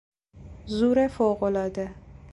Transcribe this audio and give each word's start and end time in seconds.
زور 0.67 1.07
فوقالعاده 1.07 1.95